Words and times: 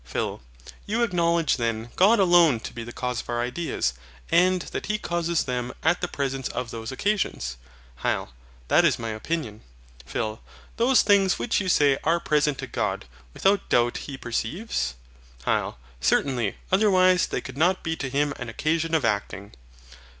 PHIL. 0.03 0.41
You 0.87 1.03
acknowledge 1.03 1.57
then 1.57 1.91
God 1.95 2.17
alone 2.17 2.59
to 2.61 2.73
be 2.73 2.83
the 2.83 2.91
cause 2.91 3.21
of 3.21 3.29
our 3.29 3.39
ideas, 3.39 3.93
and 4.31 4.63
that 4.73 4.87
He 4.87 4.97
causes 4.97 5.43
them 5.43 5.71
at 5.83 6.01
the 6.01 6.07
presence 6.07 6.47
of 6.49 6.71
those 6.71 6.91
occasions. 6.91 7.55
HYL. 8.03 8.29
That 8.67 8.83
is 8.83 8.97
my 8.97 9.09
opinion. 9.11 9.61
PHIL. 10.07 10.41
Those 10.77 11.03
things 11.03 11.37
which 11.37 11.61
you 11.61 11.69
say 11.69 11.99
are 12.03 12.19
present 12.19 12.57
to 12.57 12.65
God, 12.65 13.05
without 13.31 13.69
doubt 13.69 13.97
He 14.09 14.17
perceives. 14.17 14.95
HYL. 15.45 15.75
Certainly; 15.99 16.55
otherwise 16.71 17.27
they 17.27 17.39
could 17.39 17.55
not 17.55 17.83
be 17.83 17.95
to 17.97 18.09
Him 18.09 18.33
an 18.39 18.49
occasion 18.49 18.95
of 18.95 19.05
acting. 19.05 19.51